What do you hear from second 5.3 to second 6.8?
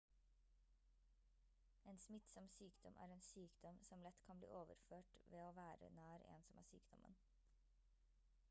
ved å være nær en som har